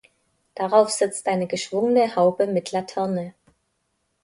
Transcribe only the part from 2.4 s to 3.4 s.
mit Laterne.